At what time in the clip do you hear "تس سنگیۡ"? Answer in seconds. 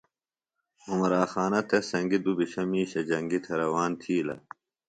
1.67-2.21